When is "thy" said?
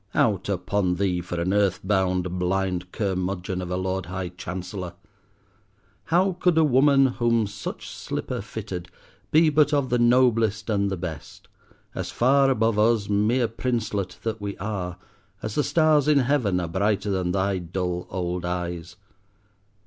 17.31-17.59